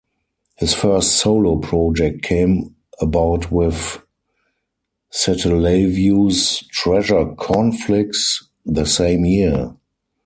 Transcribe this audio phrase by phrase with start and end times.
[0.55, 4.01] His first solo project came about with
[5.13, 9.75] Satellaview's "Treasure Conflix" the same year.